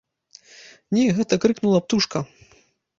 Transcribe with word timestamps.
Не, 0.97 1.05
гэта 1.19 1.41
крыкнула 1.47 1.85
птушка. 1.87 2.27